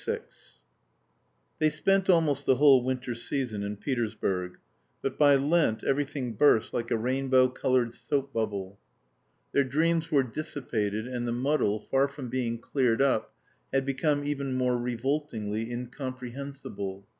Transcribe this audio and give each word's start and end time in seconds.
VI 0.03 0.19
They 1.59 1.69
spent 1.69 2.09
almost 2.09 2.47
the 2.47 2.55
whole 2.55 2.83
winter 2.83 3.13
season 3.13 3.61
in 3.61 3.77
Petersburg. 3.77 4.57
But 5.03 5.19
by 5.19 5.35
Lent 5.35 5.83
everything 5.83 6.33
burst 6.33 6.73
like 6.73 6.89
a 6.89 6.97
rainbow 6.97 7.49
coloured 7.49 7.93
soap 7.93 8.33
bubble. 8.33 8.79
Their 9.51 9.63
dreams 9.63 10.09
were 10.11 10.23
dissipated, 10.23 11.07
and 11.07 11.27
the 11.27 11.31
muddle, 11.31 11.81
far 11.81 12.07
from 12.07 12.29
being 12.29 12.57
cleared 12.57 12.99
up, 12.99 13.35
had 13.71 13.85
become 13.85 14.23
even 14.25 14.55
more 14.55 14.75
revoltingly 14.79 15.69
incomprehensible. 15.71 17.05